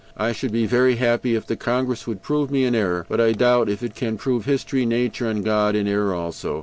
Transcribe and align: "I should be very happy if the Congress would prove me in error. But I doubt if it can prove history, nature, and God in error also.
"I 0.17 0.31
should 0.31 0.51
be 0.51 0.65
very 0.65 0.95
happy 0.95 1.35
if 1.35 1.45
the 1.45 1.55
Congress 1.55 2.07
would 2.07 2.23
prove 2.23 2.49
me 2.49 2.63
in 2.65 2.73
error. 2.73 3.05
But 3.07 3.21
I 3.21 3.33
doubt 3.33 3.69
if 3.69 3.83
it 3.83 3.93
can 3.93 4.17
prove 4.17 4.45
history, 4.45 4.83
nature, 4.83 5.27
and 5.29 5.45
God 5.45 5.75
in 5.75 5.87
error 5.87 6.15
also. 6.15 6.59